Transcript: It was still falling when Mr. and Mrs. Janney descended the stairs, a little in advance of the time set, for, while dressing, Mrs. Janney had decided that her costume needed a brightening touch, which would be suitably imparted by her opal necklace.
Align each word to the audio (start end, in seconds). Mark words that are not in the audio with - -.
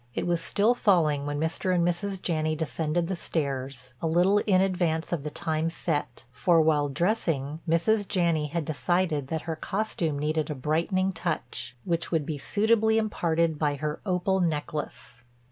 It 0.15 0.25
was 0.25 0.41
still 0.41 0.73
falling 0.73 1.27
when 1.27 1.39
Mr. 1.39 1.75
and 1.75 1.87
Mrs. 1.87 2.19
Janney 2.19 2.55
descended 2.55 3.05
the 3.05 3.15
stairs, 3.15 3.93
a 4.01 4.07
little 4.07 4.39
in 4.39 4.59
advance 4.59 5.13
of 5.13 5.21
the 5.21 5.29
time 5.29 5.69
set, 5.69 6.25
for, 6.31 6.59
while 6.59 6.89
dressing, 6.89 7.59
Mrs. 7.69 8.07
Janney 8.07 8.47
had 8.47 8.65
decided 8.65 9.27
that 9.27 9.43
her 9.43 9.55
costume 9.55 10.17
needed 10.17 10.49
a 10.49 10.55
brightening 10.55 11.13
touch, 11.13 11.77
which 11.85 12.11
would 12.11 12.25
be 12.25 12.39
suitably 12.39 12.97
imparted 12.97 13.59
by 13.59 13.75
her 13.75 14.01
opal 14.03 14.39
necklace. 14.39 15.23